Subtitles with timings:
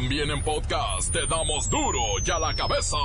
[0.00, 2.96] También en podcast te damos duro y a la cabeza.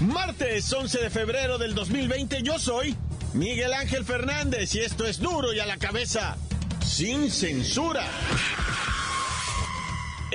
[0.00, 2.96] Martes 11 de febrero del 2020 yo soy
[3.32, 6.36] Miguel Ángel Fernández y esto es duro y a la cabeza
[6.84, 8.04] sin censura.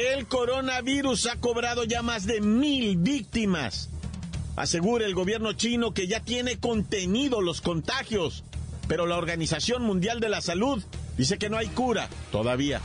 [0.01, 3.89] El coronavirus ha cobrado ya más de mil víctimas.
[4.55, 8.43] Asegura el gobierno chino que ya tiene contenido los contagios,
[8.87, 10.83] pero la Organización Mundial de la Salud
[11.17, 12.81] dice que no hay cura todavía.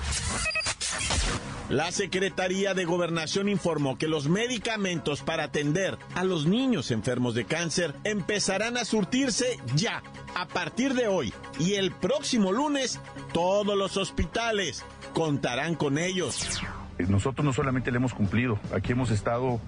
[1.70, 7.46] La Secretaría de Gobernación informó que los medicamentos para atender a los niños enfermos de
[7.46, 10.02] cáncer empezarán a surtirse ya,
[10.34, 11.32] a partir de hoy.
[11.58, 13.00] Y el próximo lunes,
[13.32, 16.46] todos los hospitales contarán con ellos.
[16.98, 19.60] Nosotros no solamente le hemos cumplido, aquí hemos estado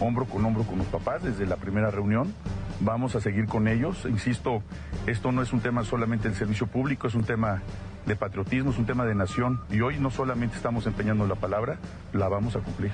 [0.00, 2.34] hombro con hombro con los papás desde la primera reunión.
[2.80, 4.04] Vamos a seguir con ellos.
[4.06, 4.62] Insisto,
[5.06, 7.62] esto no es un tema solamente del servicio público, es un tema
[8.06, 9.60] de patriotismo, es un tema de nación.
[9.70, 11.78] Y hoy no solamente estamos empeñando la palabra,
[12.12, 12.90] la vamos a cumplir.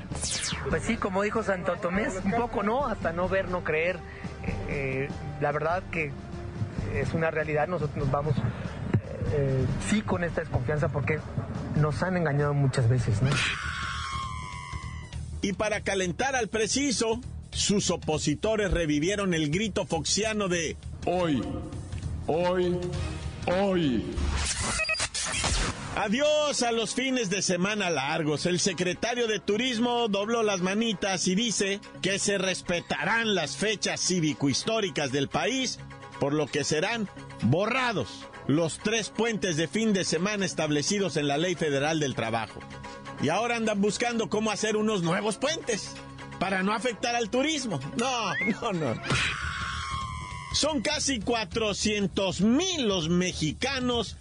[0.68, 3.98] Pues sí, como dijo Santo Tomé, un poco no, hasta no ver, no creer.
[4.68, 5.08] Eh,
[5.40, 6.12] la verdad que
[6.94, 8.34] es una realidad, nosotros nos vamos
[9.32, 11.18] eh, sí con esta desconfianza porque
[11.76, 13.30] nos han engañado muchas veces, ¿no?
[15.42, 17.20] Y para calentar al preciso,
[17.52, 21.42] sus opositores revivieron el grito foxiano de hoy,
[22.26, 22.76] hoy,
[23.46, 24.04] hoy.
[25.96, 28.46] Adiós a los fines de semana largos.
[28.46, 35.10] El secretario de Turismo dobló las manitas y dice que se respetarán las fechas cívico-históricas
[35.10, 35.80] del país,
[36.20, 37.08] por lo que serán
[37.42, 42.60] borrados los tres puentes de fin de semana establecidos en la Ley Federal del Trabajo.
[43.20, 45.94] Y ahora andan buscando cómo hacer unos nuevos puentes
[46.38, 47.80] para no afectar al turismo.
[47.96, 49.02] No, no, no.
[50.52, 54.16] Son casi 400 mil los mexicanos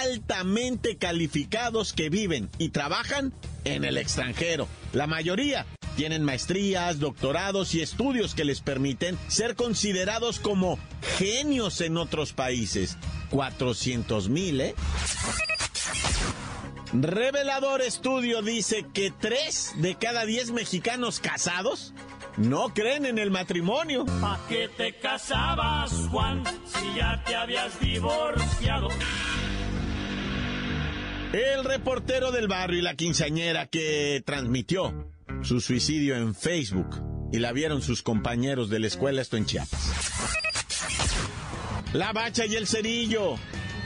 [0.00, 3.32] altamente calificados que viven y trabajan
[3.64, 4.68] en el extranjero.
[4.92, 5.66] La mayoría
[5.96, 10.78] tienen maestrías, doctorados y estudios que les permiten ser considerados como
[11.18, 12.96] genios en otros países.
[13.30, 14.74] 400 mil, ¿eh?
[16.92, 21.94] Revelador estudio dice que 3 de cada 10 mexicanos casados
[22.36, 24.04] no creen en el matrimonio.
[24.22, 28.88] ¿A qué te casabas, Juan, si ya te habías divorciado?
[31.32, 35.12] El reportero del barrio y la quinceañera que transmitió
[35.42, 37.00] su suicidio en Facebook
[37.32, 39.92] y la vieron sus compañeros de la escuela, esto en Chiapas.
[41.92, 43.36] La bacha y el cerillo.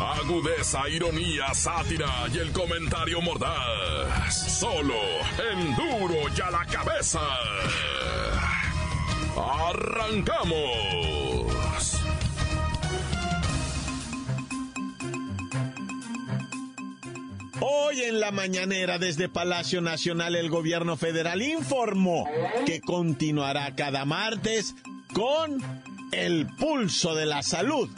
[0.00, 4.58] Agudeza, ironía, sátira y el comentario mordaz.
[4.58, 4.94] Solo
[5.52, 7.20] en duro y a la cabeza.
[9.36, 10.80] ¡Arrancamos!
[17.60, 22.26] Hoy en la mañanera desde Palacio Nacional el gobierno federal informó
[22.64, 24.74] que continuará cada martes
[25.12, 25.62] con
[26.12, 27.88] el pulso de la salud.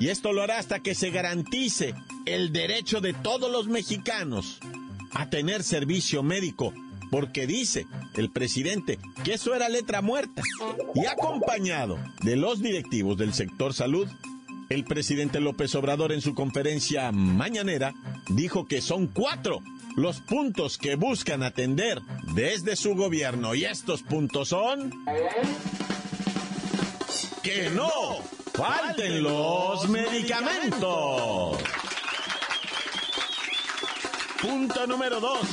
[0.00, 1.94] Y esto lo hará hasta que se garantice
[2.26, 4.58] el derecho de todos los mexicanos
[5.12, 6.72] a tener servicio médico.
[7.10, 10.42] Porque dice el presidente que eso era letra muerta.
[10.94, 14.06] Y acompañado de los directivos del sector salud,
[14.68, 17.94] el presidente López Obrador en su conferencia mañanera
[18.28, 19.62] dijo que son cuatro
[19.96, 22.00] los puntos que buscan atender
[22.34, 23.54] desde su gobierno.
[23.54, 24.92] Y estos puntos son...
[27.42, 28.22] Que no
[28.54, 31.58] falten los medicamentos.
[34.40, 35.46] Punto número dos.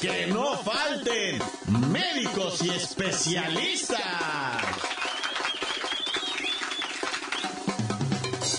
[0.00, 1.42] Que no falten
[1.90, 4.00] médicos y especialistas.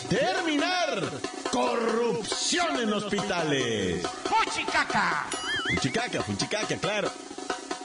[0.10, 1.02] Terminar
[1.52, 4.06] corrupción en hospitales.
[4.24, 5.28] ¡Fuchicaca!
[5.70, 7.12] Fuchicaca, fuchicaca, claro.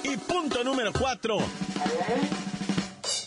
[0.03, 1.39] Y punto número cuatro.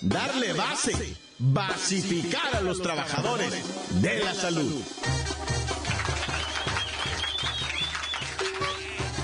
[0.03, 4.83] Darle base, basificar a los trabajadores de la salud.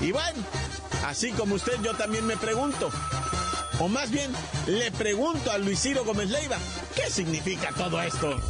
[0.00, 0.42] Y bueno,
[1.04, 2.90] así como usted, yo también me pregunto,
[3.78, 4.32] O más bien,
[4.68, 6.56] le pregunto a Luis Ciro Gómez Leiva,
[6.94, 8.40] ¿qué significa todo esto?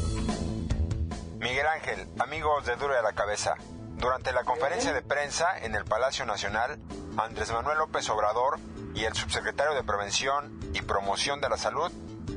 [1.40, 3.56] Miguel Ángel, amigos de Duro de la Cabeza.
[3.96, 6.78] Durante la conferencia de prensa en el Palacio Nacional,
[7.16, 8.60] Andrés Manuel López Obrador
[8.94, 11.90] y el subsecretario de Prevención y Promoción de la Salud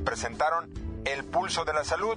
[0.04, 0.68] presentaron
[1.04, 2.16] el Pulso de la Salud,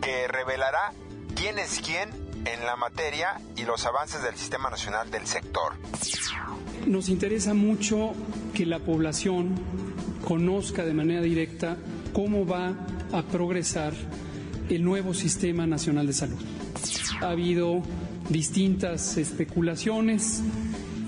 [0.00, 0.92] que revelará
[1.34, 2.10] quién es quién
[2.44, 5.72] en la materia y los avances del Sistema Nacional del sector.
[6.86, 8.12] Nos interesa mucho
[8.54, 9.54] que la población
[10.26, 11.76] conozca de manera directa
[12.12, 12.74] cómo va
[13.12, 13.92] a progresar
[14.68, 16.38] el nuevo Sistema Nacional de Salud.
[17.20, 17.82] Ha habido
[18.28, 20.42] distintas especulaciones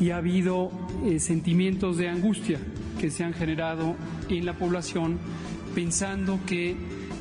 [0.00, 0.70] y ha habido
[1.04, 2.58] eh, sentimientos de angustia
[2.98, 3.96] que se han generado
[4.28, 5.18] en la población
[5.74, 6.76] pensando que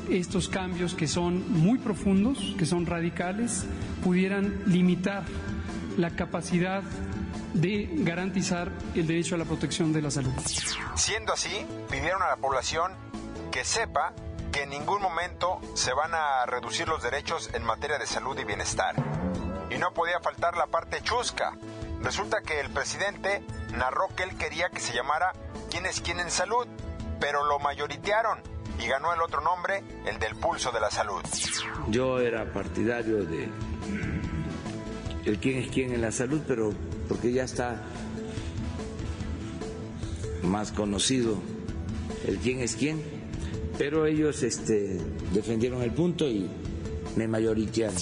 [0.10, 3.66] estos cambios que son muy profundos, que son radicales,
[4.04, 5.24] pudieran limitar
[5.98, 6.84] la capacidad
[7.54, 10.32] de garantizar el derecho a la protección de la salud.
[10.96, 12.92] Siendo así, pidieron a la población
[13.52, 14.14] que sepa
[14.52, 18.44] que en ningún momento se van a reducir los derechos en materia de salud y
[18.44, 18.96] bienestar.
[19.70, 21.54] Y no podía faltar la parte chusca.
[22.02, 23.44] Resulta que el presidente
[23.74, 25.34] narró que él quería que se llamara
[25.70, 26.68] ¿Quién es quién en salud?
[27.20, 28.40] Pero lo mayoritearon
[28.80, 31.22] y ganó el otro nombre, el del pulso de la salud.
[31.90, 33.50] Yo era partidario de
[35.26, 36.74] el quién es quién en la salud, pero
[37.08, 37.82] porque ya está
[40.44, 41.38] más conocido
[42.26, 43.04] el quién es quién,
[43.78, 45.00] pero ellos este,
[45.34, 46.50] defendieron el punto y
[47.16, 47.98] me mayoritearon.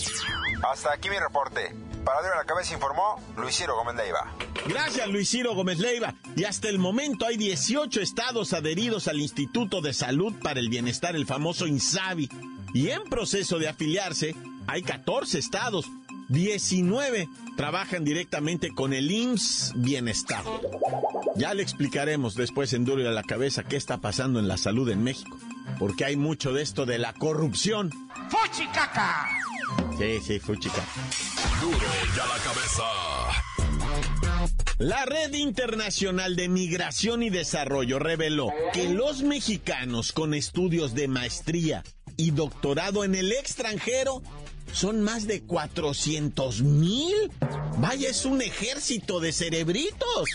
[0.72, 1.74] Hasta aquí mi reporte.
[2.07, 4.31] Para de la cabeza informó Luis Ciro Gómez Leiva.
[4.65, 6.15] Gracias Luis Ciro Gómez Leiva.
[6.38, 11.18] Y hasta el momento hay 18 estados adheridos al Instituto de Salud para el Bienestar,
[11.18, 12.30] el famoso INSABI.
[12.74, 14.38] Y en proceso de afiliarse
[14.68, 15.86] hay 14 estados.
[16.30, 17.27] 19
[17.57, 20.45] trabajan directamente con el IMSS Bienestar.
[21.36, 24.56] Ya le explicaremos después en Duro y a la Cabeza qué está pasando en la
[24.56, 25.38] salud en México.
[25.77, 27.92] Porque hay mucho de esto de la corrupción.
[28.30, 29.27] ¡Fuchicaca!
[29.98, 30.86] Sí, sí, fuchicaca.
[31.62, 32.83] Duro la Cabeza.
[34.80, 41.83] La Red Internacional de Migración y Desarrollo reveló que los mexicanos con estudios de maestría
[42.15, 44.21] y doctorado en el extranjero
[44.72, 47.31] son más de 400 mil.
[47.78, 50.30] Vaya, es un ejército de cerebritos.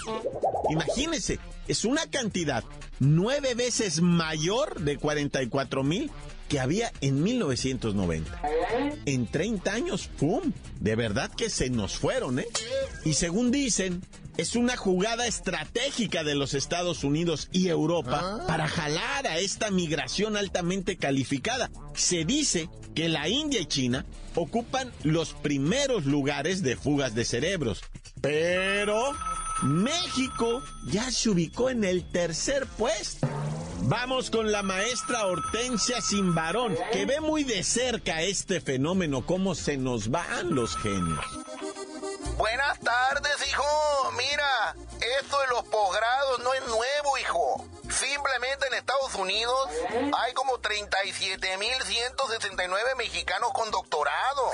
[0.71, 1.39] Imagínense,
[1.69, 2.65] es una cantidad
[2.99, 6.11] nueve veces mayor de 44 mil
[6.49, 8.43] que había en 1990.
[9.07, 10.53] En 30 años, ¡pum!
[10.81, 12.47] De verdad que se nos fueron, ¿eh?
[13.05, 14.03] Y según dicen,
[14.37, 20.37] es una jugada estratégica de los Estados Unidos y Europa para jalar a esta migración
[20.37, 21.71] altamente calificada.
[21.95, 27.81] Se dice que la India y China ocupan los primeros lugares de fugas de cerebros.
[28.21, 29.13] Pero
[29.63, 33.29] México ya se ubicó en el tercer puesto.
[33.85, 39.77] Vamos con la maestra Hortensia Simbarón, que ve muy de cerca este fenómeno, cómo se
[39.77, 41.42] nos van los genios.
[42.37, 43.65] Buenas tardes, hijo.
[44.17, 44.75] Mira,
[45.21, 47.67] esto de los posgrados no es nuevo, hijo.
[47.91, 49.69] Simplemente en Estados Unidos
[50.19, 54.51] hay como 37.169 mexicanos con doctorado.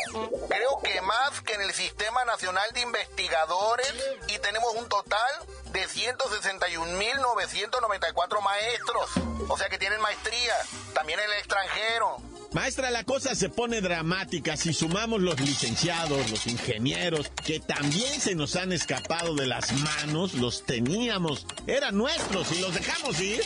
[0.49, 3.95] Creo que más que en el Sistema Nacional de Investigadores
[4.27, 5.31] y tenemos un total
[5.67, 9.11] de 161.994 maestros.
[9.49, 10.57] O sea que tienen maestría,
[10.95, 12.17] también en el extranjero.
[12.53, 18.35] Maestra, la cosa se pone dramática si sumamos los licenciados, los ingenieros, que también se
[18.35, 23.43] nos han escapado de las manos, los teníamos, eran nuestros y los dejamos ir.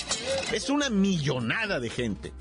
[0.53, 2.33] Es una millonada de gente.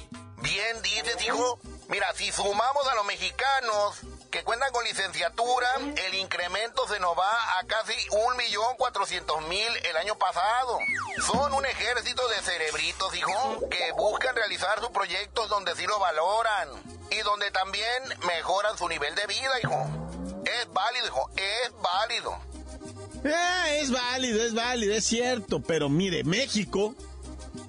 [0.43, 1.59] Bien dices, hijo.
[1.89, 4.01] Mira, si sumamos a los mexicanos
[4.31, 5.67] que cuentan con licenciatura,
[6.07, 10.79] el incremento se nos va a casi 1.400.000 el año pasado.
[11.25, 16.69] Son un ejército de cerebritos, hijo, que buscan realizar sus proyectos donde sí lo valoran
[17.11, 19.87] y donde también mejoran su nivel de vida, hijo.
[20.45, 22.39] Es válido, hijo, es válido.
[23.25, 26.95] Ah, es válido, es válido, es cierto, pero mire, México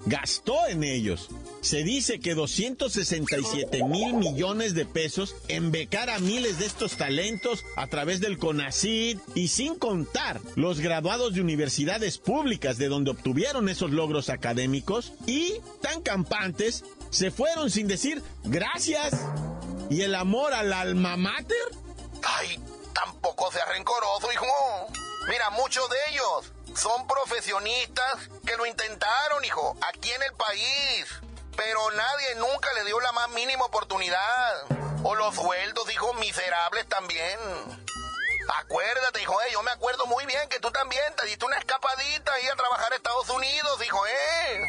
[0.07, 1.29] gastó en ellos.
[1.63, 7.65] Se dice que 267 mil millones de pesos en becar a miles de estos talentos
[7.77, 13.69] a través del CONACID y sin contar los graduados de universidades públicas de donde obtuvieron
[13.69, 19.15] esos logros académicos y tan campantes se fueron sin decir gracias.
[19.89, 21.57] ¿Y el amor al alma mater?
[22.25, 22.59] Ay,
[22.93, 24.47] tampoco sea rencoroso, hijo.
[25.29, 31.32] Mira, muchos de ellos son profesionistas que lo intentaron, hijo, aquí en el país.
[31.57, 34.53] Pero nadie nunca le dio la más mínima oportunidad.
[35.05, 37.39] O los sueldos, hijo, miserables también.
[38.61, 42.33] Acuérdate, hijo, eh, yo me acuerdo muy bien que tú también te diste una escapadita
[42.33, 44.69] ahí a trabajar a Estados Unidos, hijo, eh.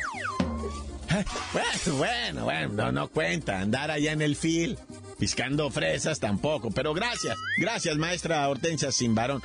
[1.54, 3.60] Bueno, bueno, bueno, no, no cuenta.
[3.60, 4.78] Andar allá en el fil,
[5.20, 6.72] piscando fresas tampoco.
[6.72, 9.42] Pero gracias, gracias, maestra Hortensia Simbarón.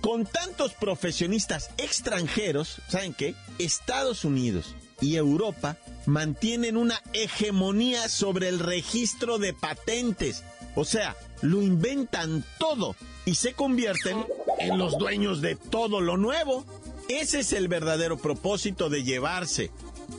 [0.00, 3.34] Con tantos profesionistas extranjeros, ¿saben qué?
[3.58, 10.44] Estados Unidos y Europa mantienen una hegemonía sobre el registro de patentes.
[10.74, 14.24] O sea, lo inventan todo y se convierten
[14.58, 16.64] en los dueños de todo lo nuevo.
[17.08, 19.70] Ese es el verdadero propósito de llevarse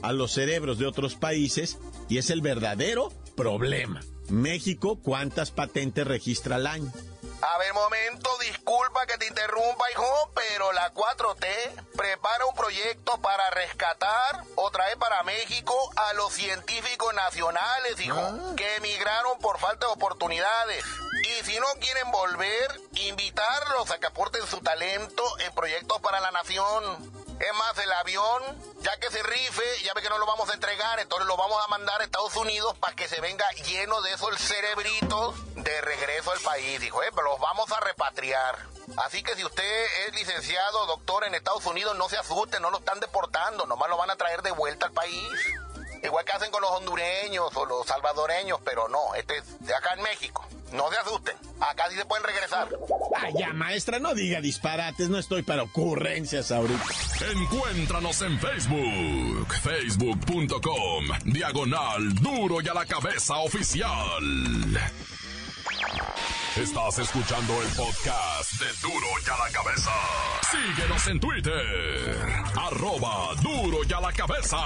[0.02, 1.78] a los cerebros de otros países
[2.10, 4.02] y es el verdadero problema.
[4.30, 6.92] México, ¿cuántas patentes registra al año?
[7.48, 11.48] A ver, momento, disculpa que te interrumpa, hijo, pero la 4T
[11.96, 18.54] prepara un proyecto para rescatar o traer para México a los científicos nacionales, hijo, Ah.
[18.58, 20.84] que emigraron por falta de oportunidades.
[21.24, 26.32] Y si no quieren volver, invitarlos a que aporten su talento en proyectos para la
[26.32, 27.25] nación.
[27.40, 28.44] Es más, el avión,
[28.80, 31.62] ya que se rife, ya ve que no lo vamos a entregar, entonces lo vamos
[31.66, 36.32] a mandar a Estados Unidos para que se venga lleno de esos cerebritos de regreso
[36.32, 37.10] al país, hijo, ¿eh?
[37.14, 38.58] Pero los vamos a repatriar.
[38.98, 42.78] Así que si usted es licenciado, doctor en Estados Unidos, no se asuste, no lo
[42.78, 45.30] están deportando, nomás lo van a traer de vuelta al país.
[46.04, 49.94] Igual que hacen con los hondureños o los salvadoreños, pero no, este es de acá
[49.96, 50.46] en México.
[50.76, 52.68] No se asusten, acá sí se pueden regresar.
[53.18, 56.84] Ay, ya, maestra, no diga disparates, no estoy para ocurrencias ahorita.
[57.32, 64.24] Encuéntranos en Facebook, facebook.com, diagonal duro y a la cabeza oficial.
[66.58, 69.92] Estás escuchando el podcast de duro y a la cabeza.
[70.52, 74.58] Síguenos en Twitter, arroba duro y a la cabeza.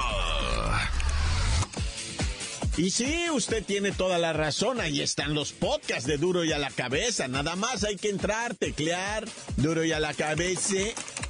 [2.77, 4.79] Y sí, usted tiene toda la razón.
[4.79, 7.27] Ahí están los podcasts de Duro y a la Cabeza.
[7.27, 10.75] Nada más hay que entrar, teclear Duro y a la Cabeza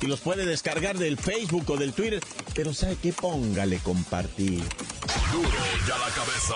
[0.02, 2.22] y los puede descargar del Facebook o del Twitter.
[2.54, 3.14] Pero ¿sabe qué?
[3.14, 4.64] Póngale compartir.
[5.32, 5.50] Duro
[5.88, 6.56] y a la cabeza.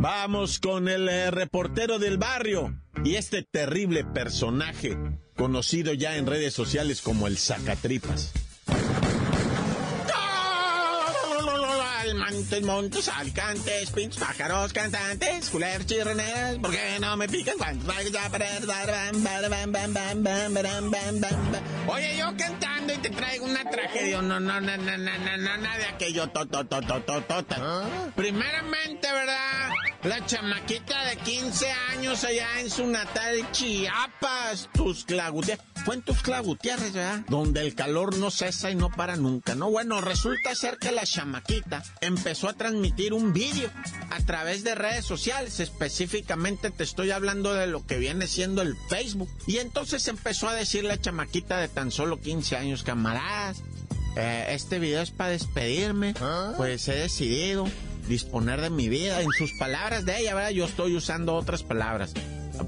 [0.00, 4.98] Vamos con el eh, reportero del barrio y este terrible personaje
[5.36, 8.32] conocido ya en redes sociales como el Sacatripas.
[12.32, 17.92] Montes, montes, alicantes, pinches pájaros cantantes, culeros chirrenes, ¿por qué no me pican cuando
[21.88, 25.56] Oye, yo cantando y te traigo una tragedia, no, no, no, no, no, no, no,
[25.58, 28.12] nada de aquello, to, to, to, to, to.
[28.16, 29.68] Primeramente, ¿verdad?
[30.04, 35.64] La chamaquita de 15 años allá en su natal Chiapas, Tuxtla Gutiérrez.
[35.84, 37.20] Fue en Tuxtla Gutiérrez, ¿verdad?
[37.28, 39.70] Donde el calor no cesa y no para nunca, ¿no?
[39.70, 43.70] Bueno, resulta ser que la chamaquita empezó a transmitir un vídeo
[44.10, 45.60] a través de redes sociales.
[45.60, 49.30] Específicamente te estoy hablando de lo que viene siendo el Facebook.
[49.46, 53.62] Y entonces empezó a decir la chamaquita de tan solo 15 años, camaradas,
[54.16, 56.14] eh, este video es para despedirme,
[56.56, 57.66] pues he decidido
[58.08, 59.20] disponer de mi vida.
[59.20, 60.50] En sus palabras de ella, ¿verdad?
[60.50, 62.14] Yo estoy usando otras palabras.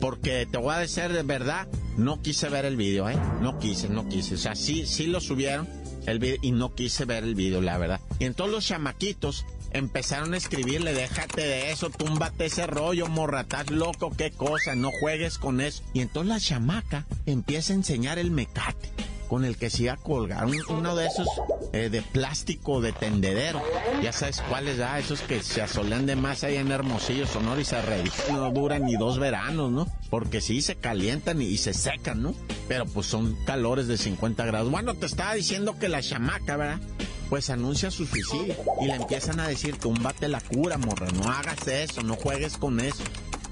[0.01, 3.19] Porque te voy a decir de verdad, no quise ver el video, ¿eh?
[3.41, 4.35] No quise, no quise.
[4.35, 5.69] O sea, sí, sí lo subieron
[6.07, 8.01] el video y no quise ver el video, la verdad.
[8.19, 13.71] Y entonces los chamaquitos empezaron a escribirle, déjate de eso, túmbate ese rollo, morra, estás
[13.71, 15.83] loco, qué cosa, no juegues con eso.
[15.93, 18.91] Y entonces la chamaca empieza a enseñar el mecate
[19.29, 21.27] con el que se iba a colgar, un- uno de esos
[21.73, 23.63] eh, de plástico de tendedero.
[24.03, 27.65] Ya sabes cuáles, ah, esos que se asolean de más ahí en Hermosillo, Sonora y
[27.65, 29.89] se reeditan, no duran ni dos veranos, ¿no?
[30.11, 32.35] Porque sí se calientan y, y se secan, ¿no?
[32.69, 34.71] Pero pues son calores de 50 grados.
[34.71, 36.81] Bueno, te estaba diciendo que la chamaca, ¿verdad?
[37.29, 41.67] Pues anuncia su suicidio y le empiezan a decir, túmbate la cura, morra, no hagas
[41.67, 43.03] eso, no juegues con eso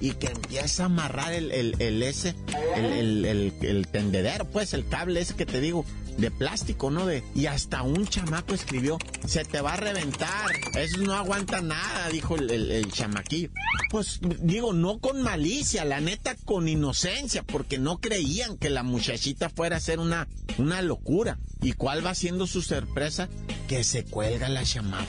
[0.02, 2.34] y que empieza a amarrar el, el, el ese,
[2.74, 5.84] el, el, el, tendedero, pues el cable ese que te digo,
[6.18, 7.06] de plástico, ¿no?
[7.06, 12.08] De, y hasta un chamaco escribió, se te va a reventar, eso no aguanta nada,
[12.10, 13.50] dijo el, el, chamaquillo.
[13.90, 19.48] Pues digo, no con malicia, la neta con inocencia, porque no creían que la muchachita
[19.50, 20.28] fuera a ser una,
[20.58, 21.38] una locura.
[21.60, 23.28] ¿Y cuál va siendo su sorpresa?
[23.68, 25.06] Que se cuelga la chamaca,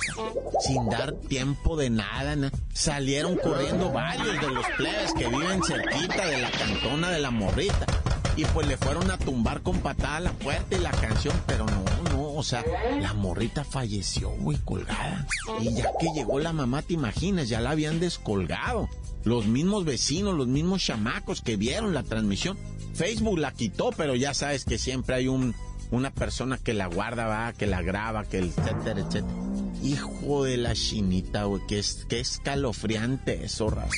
[0.61, 2.35] sin dar tiempo de nada.
[2.35, 7.31] na- Salieron corriendo varios de los plebes que viven cerquita de la cantona de la
[7.31, 7.85] morrita.
[8.35, 11.83] Y pues le fueron a tumbar con patada la puerta y la canción, pero no,
[12.11, 12.63] no, o sea,
[12.99, 15.27] la morrita falleció, güey, colgada.
[15.61, 18.89] Y ya que llegó la mamá, te imaginas, ya la habían descolgado.
[19.23, 22.57] Los mismos vecinos, los mismos chamacos que vieron la transmisión.
[22.93, 25.55] Facebook la quitó, pero ya sabes que siempre hay un,
[25.93, 29.33] una persona que la guarda, va, que la graba, que el etcétera, etcétera.
[29.83, 33.89] Hijo de la chinita, güey, que es, que escalofriante eso, raza.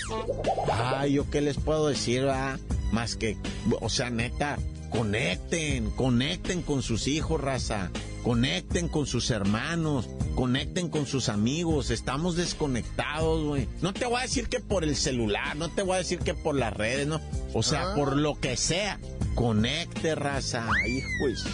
[0.98, 2.58] Ay, yo qué les puedo decir, va,
[2.92, 3.38] más que,
[3.82, 4.58] o sea, neta,
[4.90, 7.92] conecten, conecten con sus hijos, raza.
[8.24, 11.92] Conecten con sus hermanos, conecten con sus amigos.
[11.92, 13.68] Estamos desconectados, güey.
[13.84, 16.34] No te voy a decir que por el celular, no te voy a decir que
[16.34, 17.22] por las redes, no.
[17.54, 17.96] O sea, Ah.
[17.96, 19.00] por lo que sea.
[19.36, 20.68] Conecte, raza.
[20.88, 21.46] Hijos.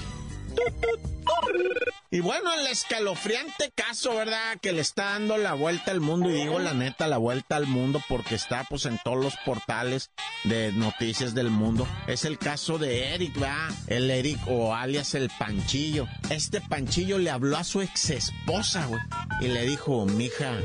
[2.13, 4.57] Y bueno, el escalofriante caso, ¿verdad?
[4.61, 7.67] Que le está dando la vuelta al mundo, y digo la neta, la vuelta al
[7.67, 10.11] mundo, porque está pues en todos los portales
[10.43, 11.87] de noticias del mundo.
[12.07, 13.69] Es el caso de Eric, ¿verdad?
[13.87, 16.05] El Eric o alias el Panchillo.
[16.29, 19.01] Este Panchillo le habló a su ex esposa, güey.
[19.39, 20.59] Y le dijo, mija,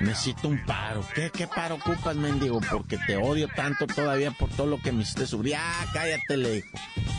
[0.00, 1.06] necesito un paro.
[1.14, 2.60] ¿Qué, qué paro ocupas, mendigo?
[2.72, 5.54] Porque te odio tanto todavía por todo lo que me hiciste sufrir.
[5.56, 6.68] Ah, cállate, le dijo.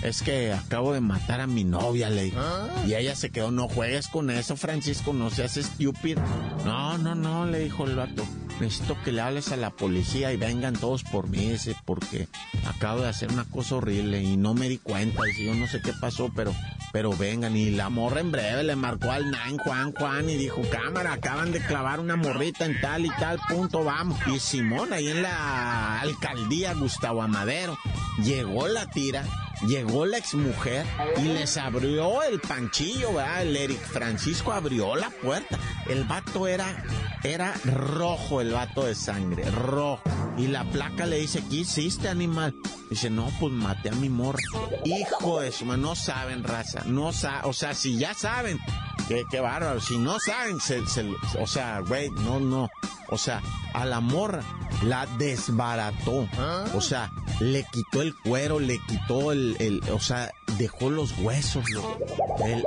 [0.04, 2.34] Es que acabo de matar a mi novia, le.
[2.86, 6.22] Y ella se quedó, no juegues con eso, Francisco, no seas estúpido.
[6.66, 8.26] No, no, no, le dijo el vato.
[8.60, 12.28] Necesito que le hables a la policía y vengan todos por mí, dice, porque
[12.68, 15.24] acabo de hacer una cosa horrible y no me di cuenta.
[15.24, 16.54] Dice, yo no sé qué pasó, pero,
[16.92, 17.56] pero vengan.
[17.56, 21.54] Y la morra en breve le marcó al Nine Juan Juan y dijo, cámara, acaban
[21.54, 24.20] de clavar una morrita en tal y tal punto, vamos.
[24.28, 27.78] Y Simón, ahí en la alcaldía Gustavo Amadero,
[28.22, 29.24] llegó la tira
[29.68, 30.86] Llegó la exmujer
[31.18, 33.44] y les abrió el panchillo, ¿verdad?
[33.44, 35.58] El Eric Francisco abrió la puerta.
[35.88, 36.84] El vato era,
[37.24, 40.02] era rojo, el vato de sangre, rojo.
[40.38, 42.56] Y la placa le dice, ¿qué hiciste, animal?
[42.90, 44.40] Dice, no, pues maté a mi morra.
[44.84, 48.60] Hijo de su no saben, raza, no saben, o sea, si ya saben,
[49.08, 50.82] qué, qué bárbaro, si no saben, se-
[51.40, 52.70] o sea, güey, no, no,
[53.10, 53.42] o sea,
[53.74, 54.42] a la morra
[54.84, 56.28] la desbarató,
[56.74, 61.66] o sea, le quitó el cuero, le quitó el, el- o sea, dejó los huesos,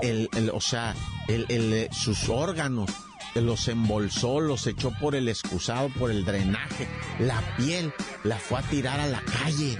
[0.02, 0.94] el, el- o sea,
[1.28, 2.90] el, eh, sus órganos,
[3.34, 6.88] los embolsó, los echó por el excusado, por el drenaje,
[7.18, 7.92] la piel
[8.24, 9.78] la fue a tirar a la calle.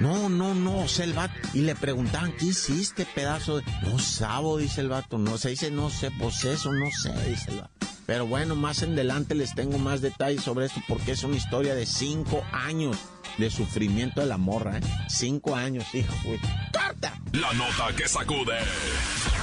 [0.00, 1.34] No, no, no, o sea, el vato.
[1.54, 3.64] Y le preguntaban, ¿qué hiciste, pedazo de.?
[3.82, 5.18] No sabo, dice el vato.
[5.18, 7.77] No, se dice, no sé, pues eso, no sé, dice el vato.
[8.08, 11.74] Pero bueno, más en adelante les tengo más detalles sobre esto porque es una historia
[11.74, 12.96] de cinco años
[13.36, 14.80] de sufrimiento de la morra, ¿eh?
[15.10, 16.40] Cinco años, hijo, güey.
[16.72, 17.20] ¡Corta!
[17.32, 18.60] La nota que sacude.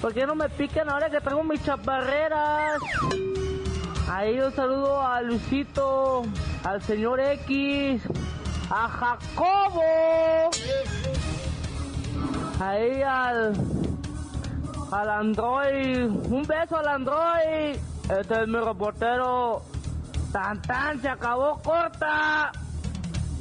[0.00, 2.80] ¿Por qué no me pican ahora que traigo mis chaparreras?
[4.08, 6.22] Ahí un saludo a Luisito,
[6.62, 8.02] al señor X,
[8.70, 9.82] a Jacobo.
[12.60, 13.52] Ahí al,
[14.92, 16.08] al Android.
[16.08, 17.76] Un beso al Android.
[18.08, 19.62] Este es mi reportero.
[20.32, 22.52] Tan tan, se acabó corta.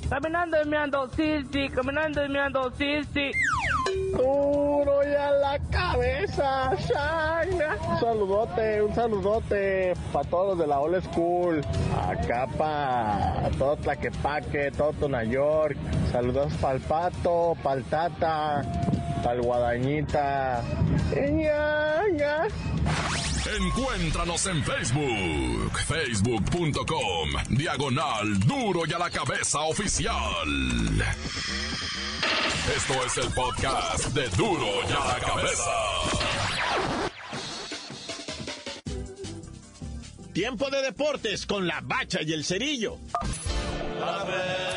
[0.09, 3.31] Caminando y mirando, sí, sí, caminando y mirando, sí, sí.
[4.11, 7.75] Duro y la cabeza, Shagna.
[7.89, 11.61] Un saludote, un saludote para todos los de la Old School.
[12.07, 15.75] Acá para todo Tlaquepaque, todo Tonayork.
[16.11, 18.61] Saludos para el Pato, para el Tata,
[19.23, 20.61] para el Guadañita.
[23.57, 30.13] Encuéntranos en Facebook, facebook.com, diagonal duro y a la cabeza oficial.
[32.75, 35.71] Esto es el podcast de duro y a la cabeza.
[40.33, 42.97] Tiempo de deportes con la bacha y el cerillo.
[43.99, 44.74] ¡La bacha!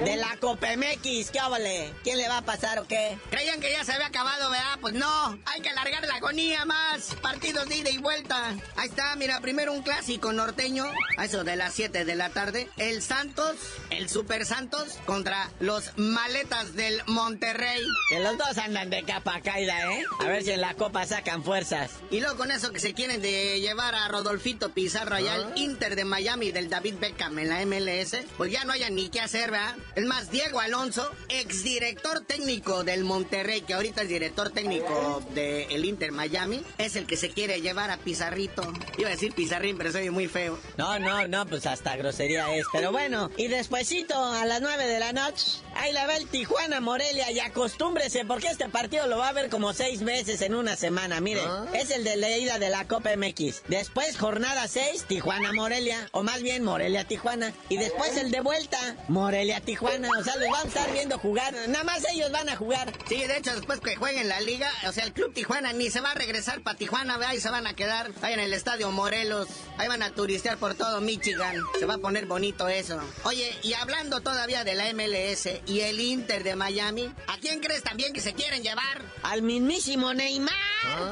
[0.00, 1.30] De la Copemex.
[1.30, 1.92] ¿Qué óvole?
[2.02, 3.18] ¿Quién le va a pasar o qué?
[3.30, 4.78] Creían que ya se había acabado, ¿verdad?
[4.80, 7.14] Pues no, hay que alargar la agonía más.
[7.22, 8.54] Partidos de ida y vuelta.
[8.76, 10.84] Ahí está, mira, primero un clásico norteño,
[11.16, 12.68] a eso de las 7 de la tarde.
[12.76, 13.56] El Santos,
[13.90, 17.82] el Super Santos, contra los maletas del Monterrey.
[18.08, 20.04] Que los dos andan de capa caída, ¿eh?
[20.20, 21.90] A ver si en la copa sacan fuerzas.
[22.10, 25.96] Y luego con eso que se quieren de llevar a Rodolfito Pizarro allá al Inter
[25.96, 29.50] de Miami del David Beckham en la MLS, pues ya no haya ni qué hacer,
[29.50, 29.74] ¿verdad?
[29.94, 36.12] Es más, Diego Alonso, exdirector técnico del Monterrey, que ahorita es director técnico del Inter
[36.12, 38.72] Miami, es el que se quiere llevar a Pizarrito.
[38.98, 40.58] Iba a decir Pizarrín, pero soy muy feo.
[40.76, 42.66] No, no, no, pues hasta grosería es.
[42.72, 46.80] Pero bueno, y despuesito a las 9 de la noche, ahí la ve el Tijuana
[46.80, 50.76] Morelia y acostúmbrese porque este partido lo va a ver como seis veces en una
[50.76, 51.20] semana.
[51.20, 51.40] Mire,
[51.74, 53.62] es el de la ida de la Copa MX.
[53.68, 57.52] Después jornada 6, Tijuana Morelia, o más bien Morelia Tijuana.
[57.68, 60.08] Y después el de vuelta, Morelia Tijuana.
[60.18, 61.54] O sea, los van a estar viendo jugar.
[61.68, 62.92] Nada más ellos van a jugar.
[63.08, 66.00] Sí, de hecho, después que jueguen la liga, o sea, el Club Tijuana ni se
[66.00, 67.16] va a regresar para Tijuana.
[67.34, 69.48] Y se van a quedar ahí en el Estadio Morelos.
[69.78, 71.56] Ahí van a turistear por todo Michigan.
[71.78, 73.00] Se va a poner bonito eso.
[73.24, 77.82] Oye, y hablando todavía de la MLS y el Inter de Miami, ¿a quién crees
[77.82, 79.02] también que se quieren llevar?
[79.22, 80.65] Al mismísimo Neymar.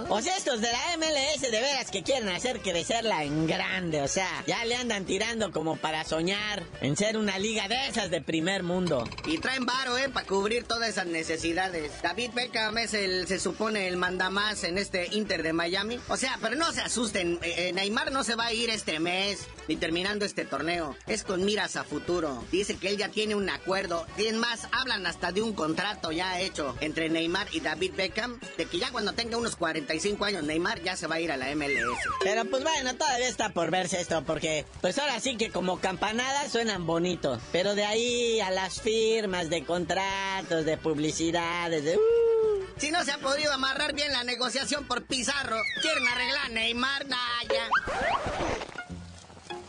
[0.08, 4.02] O sea, estos de la MLS de veras que quieren hacer crecerla en grande.
[4.02, 8.10] O sea, ya le andan tirando como para soñar en ser una liga de esas
[8.10, 9.08] de primer mundo.
[9.26, 10.08] Y traen varo, ¿eh?
[10.08, 11.90] Para cubrir todas esas necesidades.
[12.02, 15.98] David Beckham es el, se supone, el mandamás en este Inter de Miami.
[16.08, 17.38] O sea, pero no se asusten.
[17.42, 20.96] eh, eh, Neymar no se va a ir este mes, ni terminando este torneo.
[21.06, 22.44] Es con miras a futuro.
[22.52, 24.06] Dice que él ya tiene un acuerdo.
[24.16, 28.38] Y es más, hablan hasta de un contrato ya hecho entre Neymar y David Beckham.
[28.56, 31.38] De que ya cuando tenga unos 45 años, Neymar ya se va a ir a
[31.38, 31.96] la MLS.
[32.22, 36.52] Pero pues bueno, todavía está por verse esto, porque pues ahora sí que como campanadas
[36.52, 37.40] suenan bonitos.
[37.50, 41.96] Pero de ahí a las firmas de contratos, de publicidades, de...
[41.96, 42.00] uh,
[42.76, 47.06] Si no se ha podido amarrar bien la negociación por Pizarro, quieren arreglar a Neymar,
[47.06, 47.16] nah,
[47.50, 48.73] ya.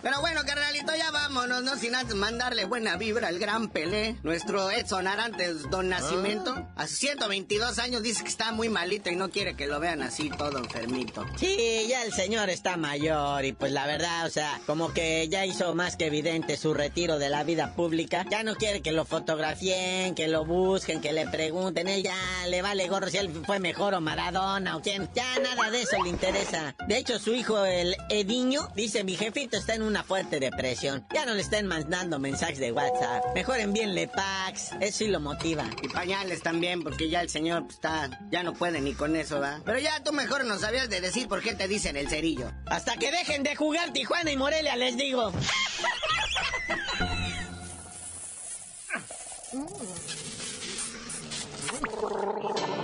[0.05, 1.75] Pero bueno, carnalito, ya vámonos, ¿no?
[1.77, 6.67] Sin antes mandarle buena vibra al gran Pelé, nuestro Edson Arantes Don Nacimiento.
[6.75, 10.03] A sus 122 años dice que está muy malito y no quiere que lo vean
[10.03, 11.25] así todo enfermito.
[11.37, 15.43] Sí, ya el señor está mayor y pues la verdad, o sea, como que ya
[15.43, 18.27] hizo más que evidente su retiro de la vida pública.
[18.29, 21.87] Ya no quiere que lo fotografien, que lo busquen, que le pregunten.
[21.87, 22.15] Él ya
[22.47, 25.09] le vale gorro si él fue mejor o Maradona o quién.
[25.15, 26.75] Ya nada de eso le interesa.
[26.87, 31.07] De hecho, su hijo, el Ediño, dice, mi jefito está en una fuerte depresión.
[31.13, 33.23] Ya no le estén mandando mensajes de WhatsApp.
[33.33, 34.73] Mejor envíenle packs.
[34.81, 35.63] Eso sí lo motiva.
[35.81, 39.39] Y pañales también, porque ya el señor pues, está, ya no puede ni con eso,
[39.39, 39.61] ¿va?
[39.63, 42.51] Pero ya tú mejor nos sabías de decir por qué te dicen el cerillo.
[42.65, 45.31] Hasta que dejen de jugar Tijuana y Morelia, les digo.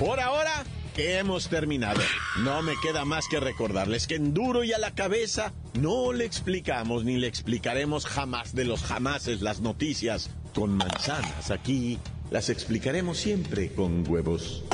[0.00, 0.64] Por ahora,
[0.96, 2.00] hemos terminado.
[2.38, 6.24] No me queda más que recordarles que en duro y a la cabeza no le
[6.24, 11.50] explicamos ni le explicaremos jamás de los jamases las noticias con manzanas.
[11.50, 11.98] Aquí
[12.30, 14.64] las explicaremos siempre con huevos.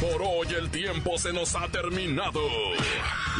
[0.00, 2.40] Por hoy el tiempo se nos ha terminado.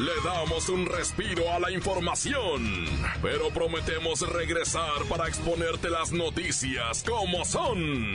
[0.00, 2.84] Le damos un respiro a la información,
[3.22, 8.14] pero prometemos regresar para exponerte las noticias como son.